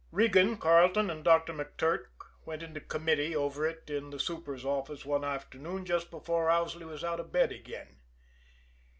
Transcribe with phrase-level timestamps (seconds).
[0.11, 2.05] Regan, Carleton and Doctor McTurk
[2.43, 7.03] went into committee over it in the super's office one afternoon just before Owsley was
[7.03, 7.97] out of bed again.